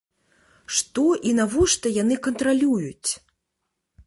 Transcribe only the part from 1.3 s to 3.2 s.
і навошта яны кантралююць?